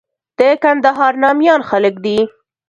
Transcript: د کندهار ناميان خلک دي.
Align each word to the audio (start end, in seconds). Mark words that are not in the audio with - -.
د 0.39 0.41
کندهار 0.63 1.13
ناميان 1.23 1.61
خلک 1.69 1.95
دي. 2.05 2.17